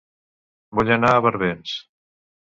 Vull 0.79 0.89
anar 0.95 1.11
a 1.17 1.19
Barbens 1.25 1.75